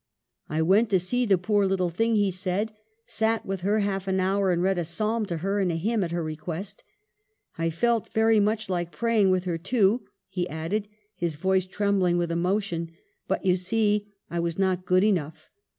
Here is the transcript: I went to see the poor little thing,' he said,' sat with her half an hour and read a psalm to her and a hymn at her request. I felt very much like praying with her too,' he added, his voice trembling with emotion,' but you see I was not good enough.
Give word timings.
I 0.49 0.63
went 0.63 0.89
to 0.89 0.99
see 0.99 1.27
the 1.27 1.37
poor 1.37 1.67
little 1.67 1.91
thing,' 1.91 2.15
he 2.15 2.31
said,' 2.31 2.73
sat 3.05 3.45
with 3.45 3.61
her 3.61 3.81
half 3.81 4.07
an 4.07 4.19
hour 4.19 4.51
and 4.51 4.59
read 4.63 4.79
a 4.79 4.83
psalm 4.83 5.27
to 5.27 5.37
her 5.45 5.59
and 5.59 5.71
a 5.71 5.75
hymn 5.75 6.03
at 6.03 6.09
her 6.11 6.23
request. 6.23 6.83
I 7.55 7.69
felt 7.69 8.11
very 8.11 8.39
much 8.39 8.67
like 8.67 8.91
praying 8.91 9.29
with 9.29 9.43
her 9.43 9.59
too,' 9.59 10.01
he 10.27 10.49
added, 10.49 10.87
his 11.13 11.35
voice 11.35 11.67
trembling 11.67 12.17
with 12.17 12.31
emotion,' 12.31 12.89
but 13.27 13.45
you 13.45 13.55
see 13.55 14.11
I 14.27 14.39
was 14.39 14.57
not 14.57 14.87
good 14.87 15.03
enough. 15.03 15.51